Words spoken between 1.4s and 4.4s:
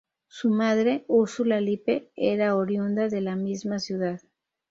Lippe, era oriunda de la misma ciudad.